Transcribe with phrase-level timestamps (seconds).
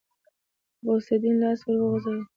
[0.85, 2.23] غوث الدين لاس ور وغځاوه.